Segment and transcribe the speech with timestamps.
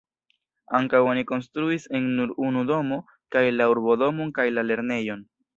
[0.79, 2.99] Ankaŭ oni konstruis en nur unu domo
[3.37, 5.27] kaj la urbodomon kaj la lernejon.